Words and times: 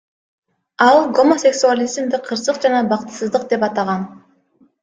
Ал 0.85 0.97
гомосексуализмди 1.19 2.21
кырсык 2.29 2.57
жана 2.65 2.83
бактысыздык 2.95 3.49
деп 3.53 3.71
атаган. 3.73 4.09